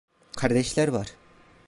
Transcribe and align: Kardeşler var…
Kardeşler 0.37 0.87
var… 0.87 1.07